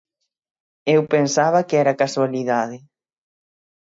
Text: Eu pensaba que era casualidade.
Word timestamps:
Eu 0.95 1.01
pensaba 1.15 1.65
que 1.67 1.75
era 1.83 1.99
casualidade. 2.03 2.77